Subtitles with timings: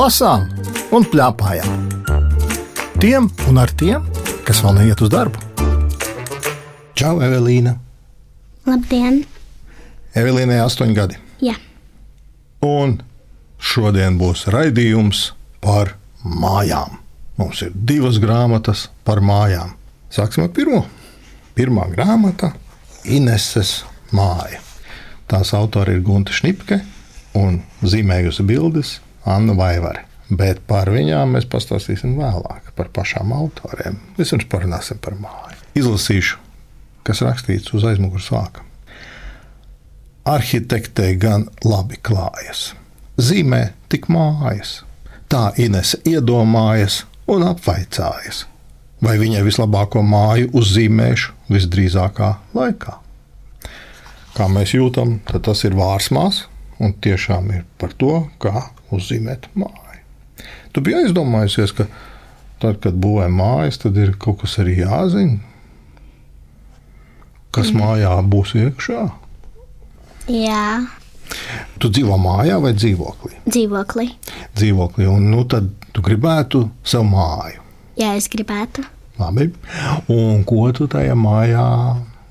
[0.00, 0.46] lasām
[0.96, 1.88] un plēpājām.
[3.00, 4.04] Tiem un ar tiem,
[4.46, 5.40] kas vēl neiet uz darbu.
[6.96, 7.74] Čau, Evelīna!
[8.68, 9.22] Labdien!
[10.16, 11.18] Evelīnai astoņi gadi.
[11.44, 11.56] Jā,
[12.60, 12.98] Un
[13.56, 15.30] šodien būs raidījums
[15.64, 15.94] par
[16.24, 16.98] mājām.
[17.40, 19.72] Mums ir divas grāmatas par mājām.
[20.12, 20.82] Sāksim ar pirmo.
[21.56, 22.52] Pirmā grāmata-
[23.16, 24.60] Ineses māja.
[25.28, 26.82] Tās autori ir Gunte Šnipke
[27.34, 30.06] un zīmējusi bildes Anna Vaivare.
[30.30, 33.98] Bet par viņām mēs pastāstīsim vēlāk, par pašām autoriem.
[34.18, 35.58] Vispirms parunāsim par māju.
[35.78, 36.38] Izlasīšu,
[37.06, 38.62] kas rakstīts uz aizmugures vāka.
[40.30, 42.70] Arhitektei gan labi klājas.
[43.18, 44.84] Zīmē tik mājas.
[45.30, 48.44] Tā Inese iedomājas un apvaicājas,
[49.02, 52.96] vai viņai vislabāko māju uzzīmēšu visdrīzākā laikā.
[54.34, 56.44] Kā mēs jūtam, tas ir vārsmās
[56.80, 60.04] un tiešām ir par to, kā uzzīmēt māju.
[60.72, 61.86] Tu biji aizdomājusies, ka
[62.62, 65.40] tad, kad būvē mājas, tad ir kaut kas arī jāzina.
[67.50, 69.08] Kas mājā būs iekšā?
[70.30, 70.64] jā.
[71.82, 73.36] Tu dzīvo mājā vai dzīvoklī?
[73.46, 74.06] dzīvoklī.
[74.58, 77.62] Dzīvoklī, un nu, tad tu gribētu savu māju.
[77.98, 78.82] Jā, es gribētu.
[79.20, 79.50] Labi.
[80.10, 81.64] Un ko tu tajā mājā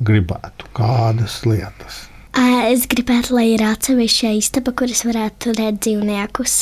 [0.03, 0.67] gribētu?
[0.75, 2.05] Kādas lietas?
[2.39, 6.53] Es gribētu, lai ir atsevišķa istaba, kur es varētu turēt dzīvniekus.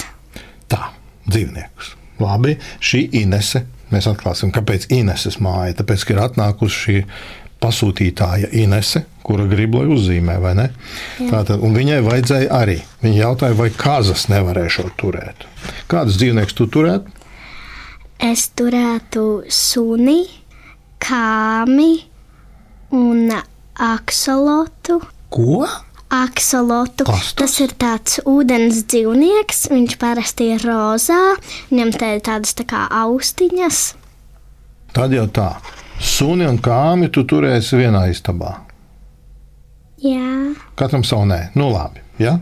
[0.71, 0.91] Tā,
[1.29, 1.91] dzīvniekus.
[2.23, 3.67] Labi, šī Inese.
[3.91, 5.75] Mēs atklāsim, kāpēc Ineses māja.
[5.79, 6.95] Tāpēc, ka ir atnākusi šī
[7.61, 10.65] pasūtītāja Inese, kura grib, lai uzzīmē, vai ne?
[11.19, 12.79] Tātad, un viņai vajadzēja arī.
[13.03, 15.45] Viņa jautāja, vai kazas nevarēšot turēt.
[15.91, 17.13] Kādus dzīvniekus tu turētu?
[18.23, 20.23] Es turētu suni,
[21.05, 21.91] kāmi
[22.97, 23.29] un
[23.77, 24.99] aksolotu.
[25.29, 25.67] Ko?
[26.07, 27.03] Aksolotu.
[27.07, 27.33] Tas?
[27.35, 29.67] tas ir tāds ūdens dzīvnieks.
[29.73, 31.19] Viņš parasti ir rozā.
[31.71, 33.81] Viņam te ir tādas tā kā austiņas.
[34.95, 35.49] Tad jau tā.
[35.99, 38.53] Suni un kāmi tu turēsi vienā istabā.
[39.97, 42.03] Jā, Katram savu nē, nu labi.
[42.21, 42.37] Ja?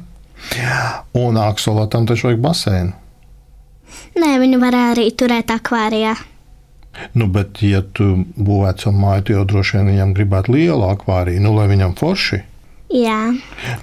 [1.15, 2.91] Un aksolotam taču vajag basēnu.
[4.19, 6.15] Nē, viņu var arī turēt akvārijā.
[7.15, 11.43] Nu, bet, ja tu būvētu savu māju, tad jau droši vien viņam gribētu lielu akvāriju,
[11.43, 12.41] nu, lai viņam forši.
[12.95, 13.19] Jā,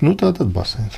[0.01, 0.97] Nu, tā tad basēns.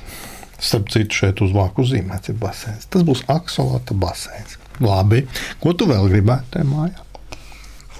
[0.62, 2.86] Starp citu, šeit uz vāku zīmēts ir basēns.
[2.92, 4.54] Tas būs aksolota basēns.
[4.80, 5.25] Labi.
[5.62, 7.00] Ko tu vēl gribētu tajā mājā?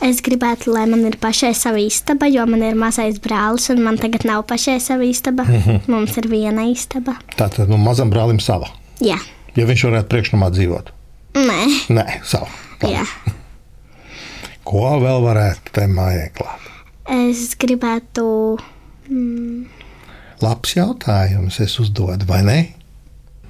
[0.04, 3.97] es gribētu, lai man ir pašai sava istaba, jo man ir mazais brālis, un man
[3.97, 5.47] tagad nav pašai sava istaba.
[5.88, 7.14] Mums ir viena istaba.
[7.38, 8.69] Tā tad nu, mazam brālim sava.
[9.00, 9.16] Jā,
[9.56, 10.91] Ja viņš varētu priekšnamā dzīvot.
[11.38, 11.60] nē,
[11.94, 12.50] Nē, sava.
[12.84, 13.04] Jā.
[14.66, 16.69] Ko vēl varētu tajā mājā klāt?
[17.14, 18.26] Es gribētu.
[20.44, 22.59] Labs jautājums, es uzdodu, vai ne?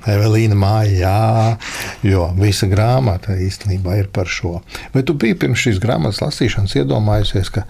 [0.05, 4.59] Evelīna māja, jā, jo visa grāmata īstenībā ir par šo.
[4.93, 7.65] Vai tu biji pirms šīs grāmatas lasīšanas iedomājusies, ka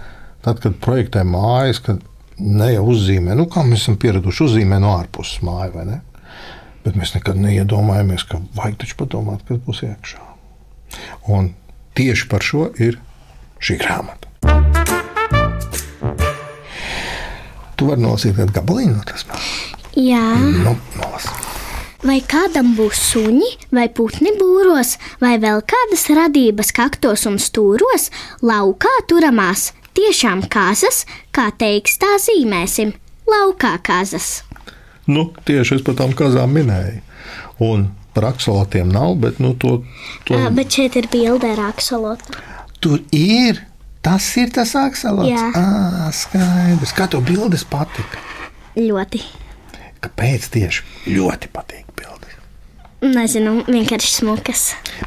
[0.45, 2.03] tad, kad projektē mājas, kad
[2.43, 6.01] ne jau uzzīmē, nu kā mēs esam pieraduši, uzzīmē no ārpuses māju, vai ne?
[6.84, 10.21] Bet mēs nekad neiedomājamies, ka vajag taču padomāt, kas būs iekšā.
[11.33, 11.55] Un
[11.97, 13.01] tieši par šo ir
[13.63, 15.03] šī grāmata.
[17.84, 19.25] Tu vari nolasīt kādu gabaliņu no tas.
[19.93, 21.27] Jā, Nu, nolas.
[22.00, 28.09] vai kādam būs suņi, vai putni būros, vai vēl kādas radības kaktos un stūros,
[28.41, 32.95] laukā turamās, tiešām kazas, kā teiks, tā zīmēsim,
[33.28, 34.31] laukā kazas.
[35.05, 37.03] Nu, tieši es par tām kazām minēju.
[37.69, 39.83] Un par aksolotiem nav, bet nu, to,
[40.25, 40.41] to...
[40.41, 42.41] Jā, bet šeit ir bilde ar aksolotu.
[42.81, 43.61] tur ir.
[44.04, 45.31] Tas ir tas aksolots.
[45.31, 45.48] Jā.
[45.56, 46.92] À, skaidrs.
[46.97, 48.20] Kā tev bildes patika?
[48.76, 49.22] Ļoti.
[50.04, 52.37] Kāpēc tieši ļoti patīk bildes?
[53.04, 54.66] Nezinu, vienkārši smukas.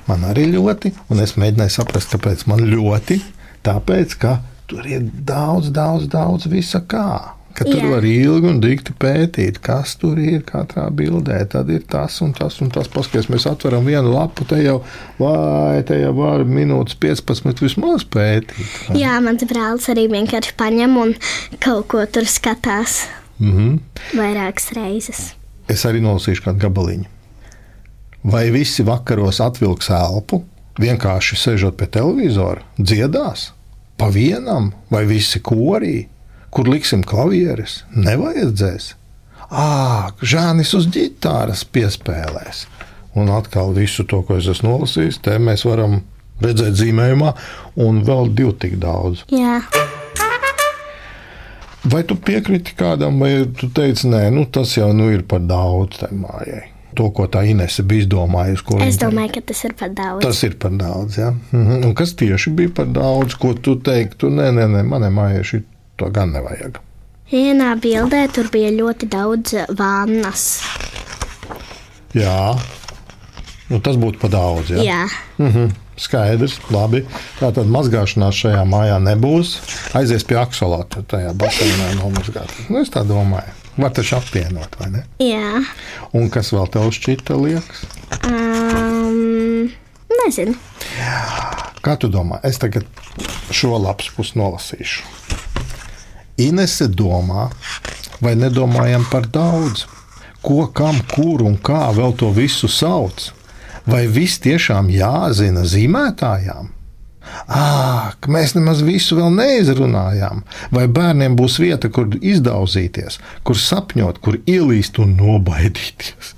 [0.10, 3.20] Man arī ļoti, un es mēģināju saprast, kāpēc man ļoti.
[3.66, 4.40] Tāpēc, ka
[4.70, 7.37] tur ir daudz, daudz, daudz visa kā.
[7.58, 7.88] Ka tur Jā.
[7.90, 11.40] var ilgi un dikti pētīt, kas tur ir katrā bildē.
[11.50, 12.86] Tad ir tas un tas un tas.
[12.94, 14.76] Paskaties, mēs atveram vienu lapu, te jau,
[15.18, 18.62] vai te jau var minūtes 15 vismaz pētīt.
[18.94, 21.16] Jā, mans brālis arī vienkārši paņem un
[21.64, 23.08] kaut ko tur skatās
[23.40, 23.80] Mhm.
[24.14, 25.24] vairākas reizes.
[25.68, 27.06] Es arī nolasīšu kādu gabaliņu.
[28.28, 30.44] Vai visi vakaros atvilks elpu,
[30.82, 33.52] vienkārši sēžot pie televizora, dziedās
[33.98, 36.06] pa vienam, vai visi korī,
[36.58, 38.96] kur liksim klavieres, nevajadzēs.
[39.48, 42.66] Ā, Žānis uz ģitāras piespēlēs.
[43.18, 46.02] Un atkal visu to, ko es esmu nolasījis, te mēs varam
[46.42, 47.36] redzēt zīmējumā,
[47.86, 49.24] un vēl divu tik daudz.
[49.34, 49.62] Jā,
[51.88, 56.02] Vai tu piekriti kādam, vai tu teici, nē, nu, tas jau nu ir par daudz
[56.02, 56.66] tai mājai?
[56.98, 58.66] to, ko tā Inese bija izdomājusi.
[58.88, 60.24] Es domāju, ka tas ir par daudz.
[60.26, 61.20] Tas ir par daudz.
[61.22, 61.32] Ja?
[61.52, 61.84] Mhm.
[61.86, 64.32] Un kas tieši bija par daudz, ko tu teiktu?
[64.34, 65.62] Nē, nē, nē manai mājai šī
[65.98, 66.80] to gan nevajag.
[67.32, 70.46] Vienā bildē tur bija ļoti daudz vannas.
[72.16, 72.56] Jā,
[73.70, 74.72] nu, tas būtu par daudz.
[74.78, 74.84] Ja?
[74.86, 75.04] Jā,
[75.38, 75.74] Mhm.
[75.98, 77.00] Skaidrs, labi.
[77.40, 79.56] Tā tad mazgāšanās šajā mājā nebūs.
[79.98, 82.54] Aizies pie aksolāta, tajā basēnā nomazgāt.
[82.70, 83.50] Nu, es tā domāju.
[83.82, 85.02] Var taču apvienot, vai ne?
[85.18, 85.64] jā.
[86.14, 87.82] Un kas vēl tev šķita liekas?
[88.30, 89.72] Um,
[90.22, 90.54] nezinu.
[91.82, 92.40] Kā tu domā?
[92.46, 92.86] Es tagad
[93.50, 95.02] šo lapas pusi nolasīšu.
[96.38, 97.50] Inese domā,
[98.22, 99.86] vai nedomājam par daudz?
[100.46, 103.32] Ko, kam, kur un kā vēl to visu sauc?
[103.88, 106.74] Vai viss tiešām jāzina zīmētājām?
[107.52, 110.44] Āk, mēs nemaz visu vēl neizrunājām.
[110.72, 116.34] Vai bērniem būs vieta, kur izdauzīties, kur sapņot, kur ielīst un nobaidīties?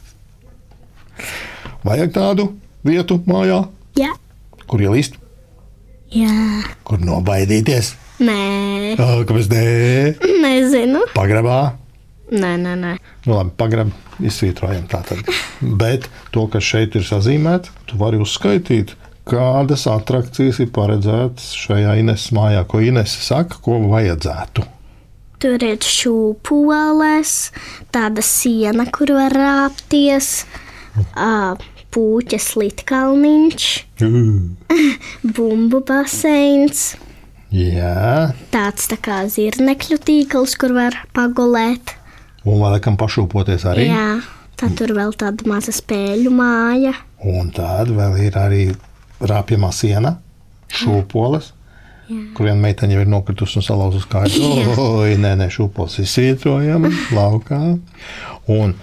[1.85, 2.51] Vajag tādu
[2.85, 3.63] vietu mājā,
[3.99, 4.13] Jā,
[4.69, 5.17] kur ielīst,
[6.13, 6.31] jā.
[6.87, 7.93] kur nobaidīties.
[8.19, 9.65] Nē, Ā, Kāpēc ne?
[10.43, 11.05] nezinu.
[11.15, 11.59] Pagrabā.
[12.29, 12.93] Nē, nē, nē.
[13.25, 15.23] Nu, labi, pagrabā izsvītrojam tātad.
[15.61, 18.91] Bet to, kas šeit ir sazīmēts, tu vari uzskaitīt,
[19.29, 24.67] kādas attrakcijas ir paredzētas šajā Ineses mājā, ko Inese saka, ko vajadzētu.
[25.39, 27.33] Tur ir šūpoles,
[27.95, 30.43] tāda siena, kur var rāpties,
[31.15, 31.55] ā,
[31.95, 33.69] puķes litkalniņš,
[35.37, 36.89] bumbu baseins,
[37.49, 41.95] Jā, tāds tā kā zirnekļu tīkls, kur var pagulēt.
[42.45, 43.87] un vēl kam pašūpoties arī.
[43.89, 44.19] Jā,
[44.59, 46.93] tad tur vēl tāda maza spēļu māja.
[47.25, 48.61] Un tad vēl ir arī
[49.19, 50.17] rāpjamā siena,
[50.69, 51.53] šūpoles.
[52.09, 54.53] Kur viena meitene jau ir nokritusi un salauzusi kāju.
[54.81, 57.59] Oi, nē, nē, šūpoles ir svietrojama laukā.
[58.49, 58.73] Un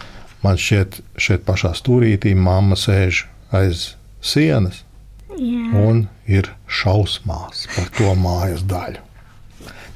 [0.44, 3.24] man šķiet, šeit pašā stūrītī mamma sēž
[3.54, 3.92] aiz
[4.22, 4.82] sienas
[5.36, 9.02] Jā, un ir šausmās par to mājas daļu.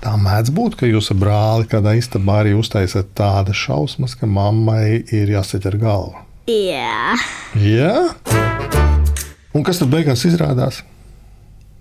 [0.01, 5.03] Tā mēdz būt, ka jūs ar brāli kādā istabā arī uztaisat tādas šausmas, ka mammai
[5.13, 6.25] ir jāsaķer galva.
[6.49, 7.17] Jā.
[7.61, 7.95] Jā?
[9.57, 10.83] Un kas tad beigās izrādās?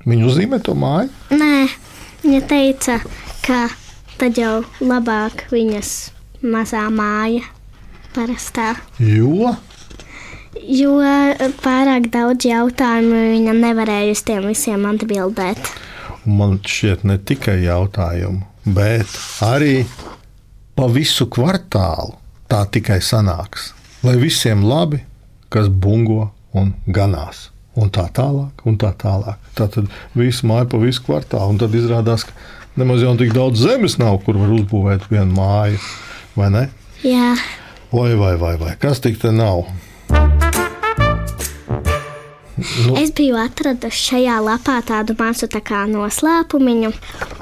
[0.08, 1.12] Viņa uzzīmē to māju.
[1.36, 1.68] Nē,
[2.24, 3.00] viņa teica,
[3.44, 3.66] ka
[4.20, 5.94] tad jau labāk viņas
[6.44, 7.44] mazā māja
[8.16, 8.74] parastā.
[9.00, 9.56] Jo
[10.70, 10.96] Jo
[11.62, 15.60] pārāk daudz jautājumu viņa nevarēja uz tiem visiem atbildēt.
[16.26, 19.08] man šķiet ne tikai jautājumu, bet
[19.46, 19.86] arī
[20.76, 22.16] pa visu kvartālu
[22.50, 23.74] tā tikai sanāks.
[24.04, 25.02] Lai visiem labi,
[25.50, 27.50] kas bungo un ganās.
[27.80, 29.38] Un tā tālāk, un tā tālāk.
[29.56, 29.88] Tā tad
[30.18, 31.54] viss māja pa visu kvartālu.
[31.54, 32.34] Un tad izrādās, ka
[32.76, 35.80] nemaz jau tik daudz zemes nav, kur var uzbūvēt vienu māju.
[36.36, 36.66] Vai ne?
[37.06, 37.36] Jā,
[37.92, 38.74] Vai, vai, vai, vai.
[38.78, 39.64] kas tik te nav?
[42.60, 42.96] Nu.
[43.00, 46.92] es biju atradusi šajā lapā tādu mazu tā noslēpumu.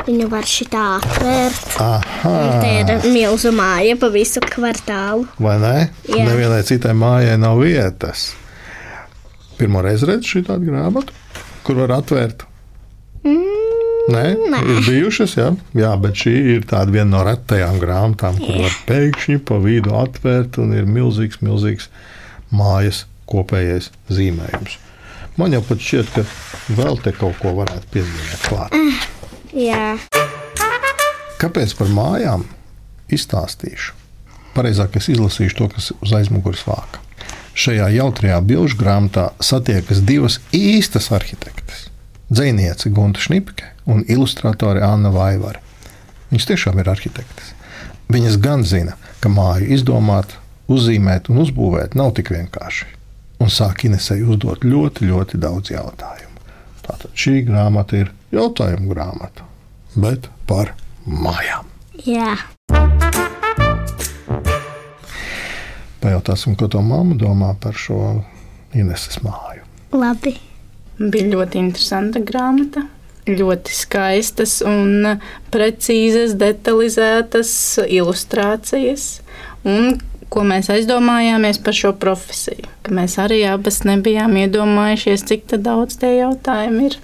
[0.07, 1.77] Viņu var šitā atvērt.
[1.83, 2.33] Aha!
[2.61, 5.27] Te ir milzu māja pa visu kvartālu.
[5.43, 5.75] Vai ne?
[6.07, 6.27] Jā.
[6.29, 8.29] Nevienai citai mājai nav vietas.
[9.57, 11.15] Pirmā reize redzu šī tādu grāmatu,
[11.65, 12.45] kur var atvērt.
[13.25, 13.57] Mm,
[14.07, 14.59] Nē, Nē.
[14.71, 15.49] ir bijušas, jā.
[15.75, 20.61] jā, bet šī ir tāda viena no retajām grāmatām, kur var pēkšņi pa vidu atvērt
[20.63, 21.89] un ir milzīgs, milzīgs
[22.55, 24.77] mājas kopējais zīmējums.
[25.37, 26.23] Man jau pat šķiet, ka
[26.77, 28.73] vēl te kaut ko varētu piezīmēt klāt.
[29.53, 29.97] jā,
[31.37, 32.47] Kāpēc par mājām
[33.13, 33.93] izstāstīšu?
[34.55, 37.03] Pareizāk es izlasīšu to, kas uz aizmugures vāka.
[37.57, 41.87] Šajā jautrajā bilžu grāmatā satiekas divas īstas arhitektes.
[42.33, 45.61] Dzēniece Gunta Šnipke un ilustratore Anna Vaivara.
[46.31, 47.53] Viņas tiešām ir arhitektes.
[48.09, 50.33] Viņas gan zina, ka māju izdomāt,
[50.67, 52.89] uzzīmēt un uzbūvēt nav tik vienkārši.
[53.37, 56.41] Un sāk Inesai uzdot ļoti, ļoti daudz jautājumu.
[56.87, 59.45] Tātad šī grāmata ir jautājumu grāmata,
[59.95, 60.73] bet par
[61.05, 61.69] mājām.
[62.05, 62.35] jā.
[66.01, 68.21] Pajautāsim, ko to mamma domā par šo
[68.77, 69.63] Ineses māju.
[69.95, 70.35] Labi.
[70.97, 72.85] Bija ļoti interesanta grāmata.
[73.27, 75.19] Ļoti skaistas un
[75.51, 77.51] precīzas, detalizētas
[77.85, 79.07] ilustrācijas.
[79.67, 79.97] Un
[80.33, 82.67] ko mēs aizdomājāmies par šo profesiju?
[82.85, 86.97] Ka mēs arī abas nebijām iedomājušies, cik tad daudz tie jautājumi ir,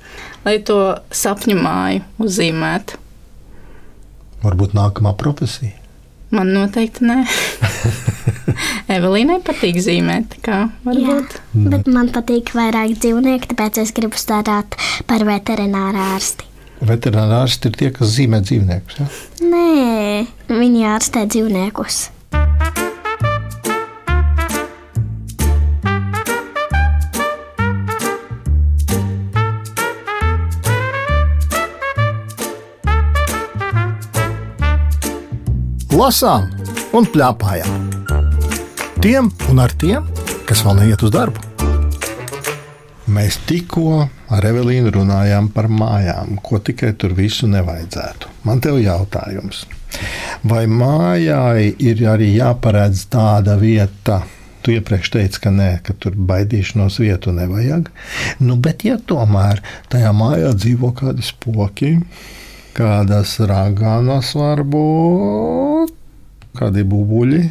[0.45, 0.79] lai to
[1.13, 2.99] sapņu māju uzzīmētu.
[4.43, 5.77] Varbūt nākamā profesija.
[6.33, 7.19] Man noteikti nē.
[8.95, 11.35] Evelīnai patīk zīmēt, kā varbūt.
[11.37, 14.75] Jā, bet man patīk vairāk dzīvnieki, tāpēc es gribu strādāt
[15.09, 16.49] par veterināru ārsti.
[16.83, 18.97] Veterinārārsti ir tie, kas zīmē dzīvniekus.
[18.99, 19.07] Ja?
[19.45, 21.99] Nē, viņi ārstē dzīvniekus.
[36.03, 36.49] Lasām
[36.97, 37.75] un plēpājām.
[38.99, 40.07] Tiem un ar tiem,
[40.47, 41.39] kas vēl neiet uz darbu.
[43.13, 44.01] Mēs tikko
[44.33, 48.31] ar Evelīnu runājām par mājām, ko tikai tur visu nevajadzētu.
[48.47, 49.63] Man te ir jautājums,
[50.43, 54.23] vai mājai ir arī jāparedz tāda vieta?
[54.63, 57.91] Tu iepriekš teici, ka nē, ka tur baidīšanos vietu nevajag.
[58.43, 61.97] Nu, bet, ja tomēr tajā mājā dzīvo kādi spoki,
[62.75, 65.72] kādas raganas varbūt,
[66.57, 67.41] kādi bubuļi,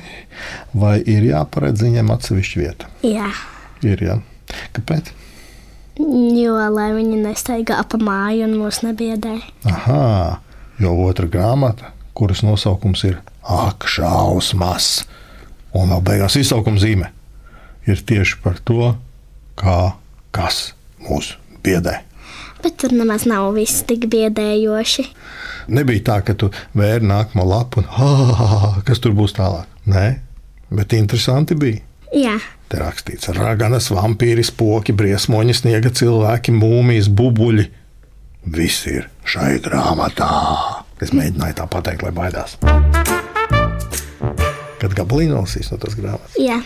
[0.78, 2.90] vai ir jāparedz viņiem atsevišķa vieta?
[3.06, 3.30] Jā,
[3.82, 4.20] Ir, jā.
[4.76, 5.10] Kāpēc?
[5.98, 9.34] jo lai viņi nestaigā pa māju un mūs nebiedē.
[9.68, 10.38] Aha,
[10.80, 15.02] jo otra grāmata, kuras nosaukums ir Ak, šausmas,
[15.74, 17.08] un vēl beigās izsaukuma zīme,
[17.90, 18.92] ir tieši par to,
[19.58, 19.92] kā
[20.30, 21.34] kas mūs
[21.66, 21.98] biedē.
[22.62, 25.08] Bet tur nemaz nav viss tik biedējoši.
[25.68, 29.68] Nebija tā, ka tu vēri nākamo lapu un ah, kas tur būs tālāk.
[29.86, 30.06] Nē,
[30.74, 31.82] bet interesanti bija.
[32.12, 32.36] Jā,
[32.72, 37.66] Te rakstīts, raganas, vampīri, spoki, briesmoņi, sniega cilvēki, mūmijas, bubuļi.
[38.54, 40.28] Viss ir šai grāmatā.
[41.04, 42.56] Es mēģināju tā pateikt, lai baidās.
[44.80, 46.38] Kad gabalīgi nolasīs no tās grāmatas.
[46.40, 46.62] jā.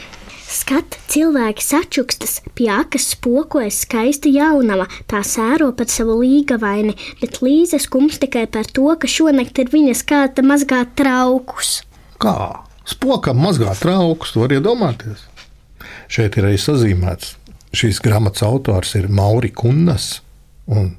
[0.46, 7.80] Skat, cilvēki sačukstas, pie akas spokojas skaista jaunava, tā sēro par savu līgavaini, bet Līza
[7.82, 11.80] skums tikai par to, ka šonakt ir viņas kāda mazgāt traukus.
[12.22, 12.62] Kā?
[12.86, 15.24] Spokam mazgāt traukus, to var iedomāties.
[16.06, 17.34] Šeit ir arī sazīmēts.
[17.74, 20.20] Šīs grāmatas autors ir Mauri Kunnas,
[20.70, 20.92] un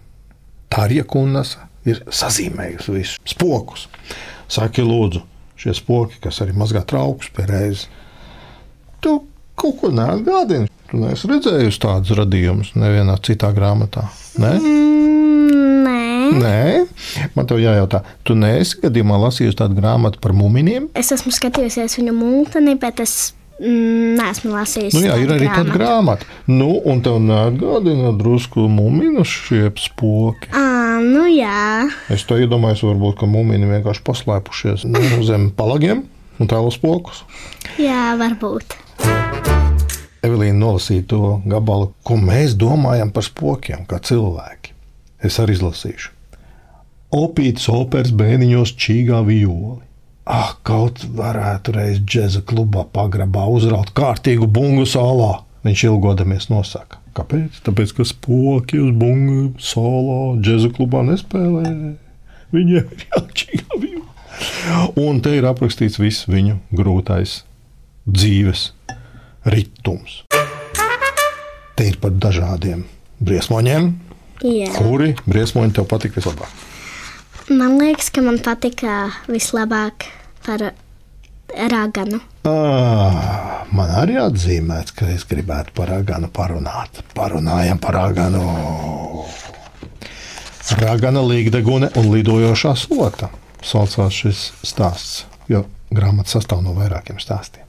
[0.67, 1.55] Tārija Kunnas
[1.87, 3.87] ir sazīmējusi visus spokus.
[4.51, 5.23] Saki, lūdzu,
[5.55, 7.31] šie spoki, kas arī mazgā traukus.
[7.31, 7.47] Tu
[9.57, 10.69] kaut ko neatgādini.
[10.87, 14.05] Tu neesi redzējusi tādus radījumus nevienā citā grāmatā.
[14.39, 14.53] Ne?
[14.55, 16.03] Mm, nē,
[16.37, 16.59] Nē,
[17.35, 20.89] man te jājautā, tu neesi gadījumā lasījusi tādu grāmatu par muminiem?
[20.95, 23.13] es esmu skatījusies viņu mūteni, bet es
[23.59, 24.95] mm, neesmu lasījusi.
[24.99, 26.27] Nu, jā, ir arī tāda grāmata.
[26.51, 30.51] Nu, un tev neatgādina drusku mumiju šie spoki.
[30.55, 36.03] Ā, nu jā, Es to iedomājos, varbūt, ka mumini vienkārši paslēpušies nu, zem palagiem
[36.39, 37.23] un tēlo spokus.
[37.81, 38.77] jā, varbūt.
[40.27, 44.74] Evelīna nolasīja to gabalu, ko mēs domājam par spokiem, kā cilvēki.
[45.24, 46.13] Es arī izlasīšu.
[47.17, 49.79] Opīts operas bēniņos čīgā violi.
[50.27, 55.38] Ah, kaut varētu reiz džēza klubā pagrabā uzraut kārtīgu bungu salā.
[55.63, 57.00] Viņš ilgodamies nosaka.
[57.15, 57.62] Kāpēc?
[57.65, 61.72] Tāpēc, ka spoki uz bungu solo džēza klubā nespēlē.
[62.53, 64.03] Viņiem ir jāčīgā violi.
[65.00, 67.39] Un te ir aprakstīts viss viņu grūtais
[68.05, 68.72] dzīves
[69.47, 70.21] ritms.
[71.77, 72.85] Te ir par dažādiem
[73.23, 73.91] briesmoņiem.
[74.45, 74.69] Jā.
[74.75, 76.51] Kuri briesmoņi tev patīk vislabāk?
[77.49, 78.97] Man liekas, ka man patika
[79.31, 80.09] vislabāk
[80.45, 80.65] par
[81.71, 82.19] raganu.
[82.47, 87.01] Ah, man arī atzīmēts, ka es gribētu par raganu parunāt.
[87.15, 88.43] Parunājam par raganu.
[90.77, 93.31] Ragana līgdegune un lidojošā slota
[93.63, 95.63] saucās šis stāsts, jo
[95.93, 97.66] grāmata sastāv no vairākiem stāstiem.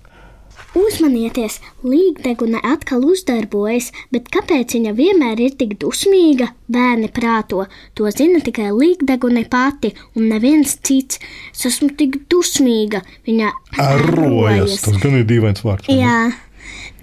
[0.76, 6.50] Uzmanieties, līgdegune atkal uzdarbojas, bet kāpēc viņa vienmēr ir tik dusmīga?
[6.68, 7.64] Bērni prāto,
[7.96, 11.22] to zina tikai līgdegune pati un neviens cits.
[11.54, 15.88] Es esmu tik dusmīga, viņa Arrojas, tas gan ir dīvains vārds.
[15.88, 15.96] vai
[16.28, 16.47] ne?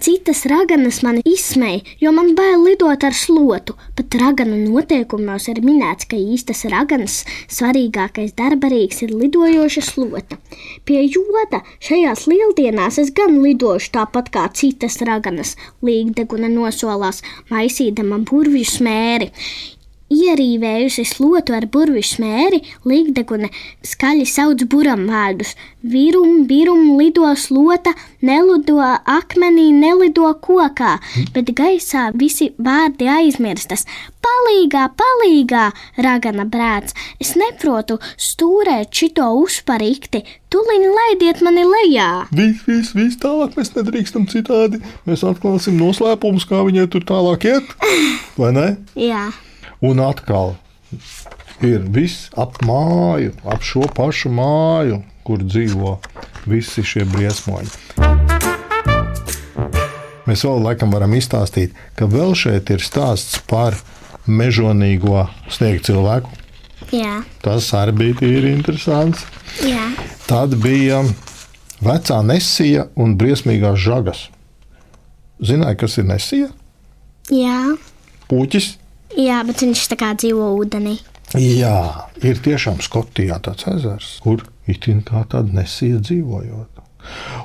[0.00, 3.74] Citas raganas mani izsmeja, jo man bail lidot ar slotu.
[3.96, 10.36] Pat raganu noteikumos ir minēts, ka īstas raganas svarīgākais darbarīgs ir lidojoša slota.
[10.84, 18.68] Pie joda šajās lieldienās es gan lidošu tāpat kā citas raganas, līgdeguna nosolās, maisīdama burvju
[18.76, 19.32] smēri.
[20.06, 23.48] Ierīvējusi slotu ar burbuļu smēri, līgdegune
[23.82, 25.56] skaļi sauc buram vārdus.
[25.82, 27.90] Virum, virum, lido slota,
[28.22, 30.96] nelido akmenī, nelido kokā,
[31.34, 33.82] bet gaisā visi vārdi aizmirstas.
[34.22, 35.64] Palīgā, palīgā,
[36.02, 42.10] ragana brāts, es neprotu stūrēt šito uzparikti, tuliņ laidiet mani lejā.
[42.30, 44.82] Viss, viss, viss tālāk mēs nedrīkstam citādi.
[45.06, 47.74] Mēs atklāsim noslēpumus, kā viņai tur tālāk iet.
[48.38, 48.68] Vai ne?
[48.98, 49.28] Jā,
[49.84, 50.54] Un atkal
[51.64, 55.96] ir viss ap māju, ap šo pašu māju, kur dzīvo
[56.48, 57.72] visi šie briesmoņi.
[60.26, 63.76] Mēs vēl laikam varam izstāstīt, ka vēl šeit ir stāsts par
[64.26, 66.30] mežonīgo sniegu cilvēku.
[66.92, 69.24] jā, Tas arī bija interesants.
[69.62, 69.92] jā.
[70.26, 71.04] Tad bija
[71.80, 74.24] vecā nesija un briesmīgās žagas.
[75.40, 76.48] Zināja, kas ir nesija?
[77.30, 77.76] jā.
[78.28, 78.76] Puķis.
[79.16, 80.98] Jā, bet viņš tā kā dzīvo ūdenī.
[81.40, 86.82] Jā, ir tiešām Skotijā tāds ezers, kur itin kā tāda nesija dzīvojot.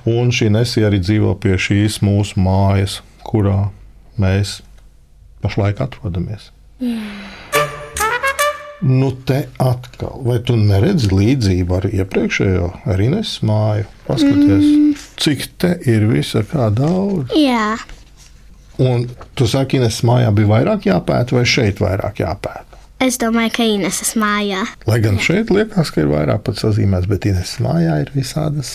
[0.09, 3.69] Un šī nesija arī dzīvo pie šīs mūsu mājas, kurā
[4.21, 4.59] mēs
[5.41, 6.49] pašlaik atrodamies.
[6.81, 7.31] Mm.
[8.81, 13.85] Nu, te atkal, vai tu neredzi līdzību ar iepriekšējo Rīgas māju?
[14.07, 14.95] Paskaties, mm.
[15.21, 17.29] cik te ir visa kā daudz.
[17.37, 17.75] Jā.
[18.81, 19.05] Un
[19.37, 22.79] tu saki, Ines mājā bija vairāk jāpēta, vai šeit vairāk jāpēta?
[23.01, 24.63] Es domāju, ka Ineses mājā.
[24.89, 28.71] Lai gan šeit liekas, ka ir vairāk pat sazīmēts, bet Ines mājā ir visādas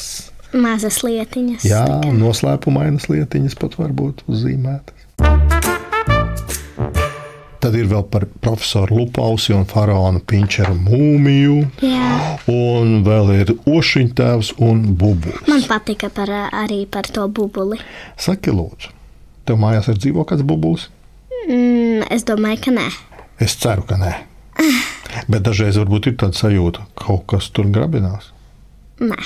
[0.55, 1.67] mazas lietiņas.
[1.67, 1.85] Jā,
[2.15, 5.07] noslēpumainas lietiņas pat var būt uzzīmētas.
[7.67, 11.57] Tad ir vēl par profesoru Lupausi un faraona Pinčera mūmiju.
[11.83, 12.37] Jā.
[12.53, 15.49] Un vēl ir ošiņtēvs un bubulis.
[15.51, 17.81] Man patika par, arī par to bubuli.
[18.23, 18.93] Saki, lūdzu,
[19.47, 20.89] tev mājās ir dzīvo kāds bubulis?
[21.47, 22.87] Mm, es domāju, ka nē.
[23.43, 24.13] Es ceru, ka nē.
[25.33, 28.33] Bet dažreiz varbūt ir tāda sajūta, ka kaut kas tur grabinās.
[29.03, 29.19] Nē.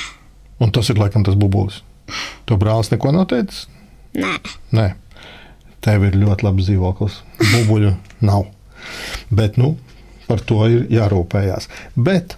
[0.61, 1.81] Un tas ir laikam tas bubulis.
[2.51, 3.69] To brālis neko nav teicis?
[4.19, 4.35] Nē.
[4.77, 4.89] Nē.
[5.81, 7.21] Tev ir ļoti labs dzīvoklis.
[7.41, 7.95] Bubuļu
[8.27, 8.49] nav.
[9.33, 9.77] Bet nu,
[10.29, 11.71] par to ir jārūpējās.
[11.97, 12.37] Bet,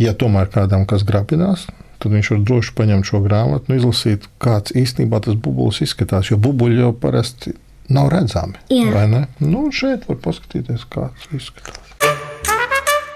[0.00, 1.68] ja tomēr kādam kas grabinās,
[2.02, 6.32] tad viņš var droši paņemt šo grāmatu un izlasīt, kāds īstenībā tas bubulis izskatās.
[6.32, 7.54] Jo bubuļi jau parasti
[7.92, 8.58] nav redzami.
[8.72, 9.24] Jā.
[9.42, 11.78] Nu, šeit var paskatīties, kāds izskatās.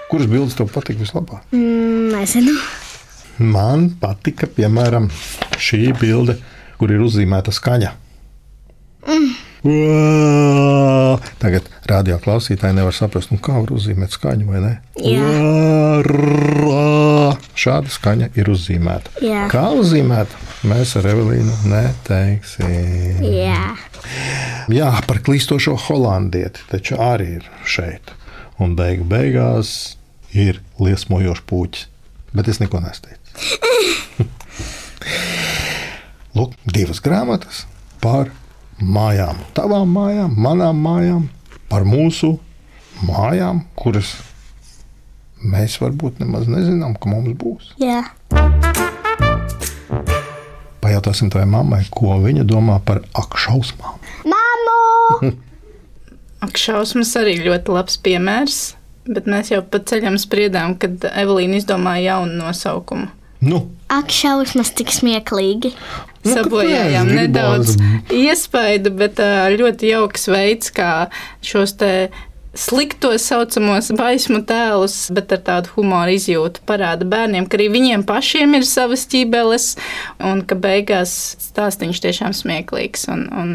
[0.07, 1.43] Kuras bildes tev patīk vislabāk?
[1.51, 2.53] Mm, nezinu.
[3.43, 5.09] Man patika, piemēram,
[5.59, 6.37] šī bilde,
[6.79, 7.91] kur ir uzzīmēta skaņa.
[9.07, 9.35] Mm.
[9.67, 11.17] Uā!
[11.41, 14.73] Tagad radio klausītāji nevar saprast, nu, kā var uzzīmēt skaņu, vai ne?
[16.63, 17.16] Uā!
[17.57, 19.15] Šāda skaņa ir uzzīmēta.
[19.25, 19.47] Jā.
[19.49, 20.37] Kā uzzīmēta?
[20.69, 23.23] Mēs ar Evelīnu neteiksim.
[23.25, 23.73] Jā.
[24.73, 28.13] Jā, par klīstošo holandieti taču arī ir šeit.
[28.61, 29.97] Un beigu beigās
[30.37, 31.87] ir liesmojošs puķis.
[32.37, 33.57] Bet es neko nesteicu.
[36.37, 37.63] Lūk, divas grāmatas
[38.03, 38.29] par
[38.77, 41.23] mājām, tavām mājām, manām mājām,
[41.71, 42.35] par mūsu
[43.07, 44.11] mājām, kuras
[45.47, 47.73] mēs varbūt nemaz nezinām, ka mums būs.
[47.81, 48.03] Jā.
[50.83, 53.99] Pajautāsim tavai mammai, ko viņa domā par akšausmām.
[54.27, 55.31] Māmu!
[56.45, 58.59] Ak, šausmas arī ļoti labs piemērs,
[59.09, 63.09] bet mēs jau pa ceļam spriedām, kad Evelīna izdomāja jaunu nosaukumu.
[63.41, 65.71] Nu, Ak, šausmas, cik smieklīgi.
[66.25, 67.77] Nu, Sabojājām nedaudz
[68.13, 69.21] iespaidu, bet
[69.53, 71.07] ļoti jauks veids, kā
[71.45, 71.91] šos te
[72.57, 78.57] sliktos saucamos baismu tēlus, bet ar tādu humoru izjūtu parāda bērniem, ka arī viņiem pašiem
[78.57, 79.67] ir savas ķībeles,
[80.25, 83.07] un ka beigās stāstīns tiešām smieklīgs.
[83.13, 83.53] Un, un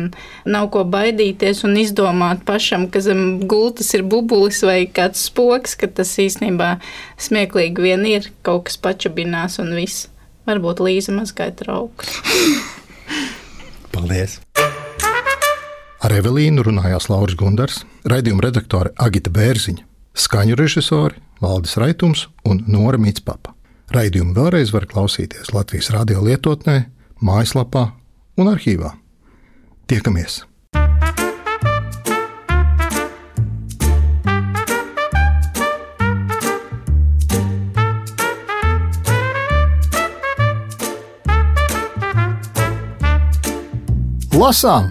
[0.49, 5.91] nav ko baidīties un izdomāt pašam, ka zem gultas ir bubulis vai kāds spoks, ka
[5.91, 6.77] tas īstenībā
[7.21, 10.09] smieklīgi vien ir, kaut kas pačabinās un viss.
[10.49, 12.17] Varbūt Līza mazgāja traukus.
[13.93, 14.41] Paldies!
[16.03, 19.85] Ar Evelīnu runājās Lauris Gundars, raidījuma redaktore Agita Bērziņa,
[20.19, 23.55] skaņu režisori Valdis Raitums un Nora Mitspapa.
[23.95, 26.89] Raidījumu vēlreiz var klausīties Latvijas radio lietotnē,
[27.23, 27.93] mājaslapā
[28.35, 28.97] un arhīvā.
[29.87, 30.43] Tiekamies!
[44.35, 44.91] Lasām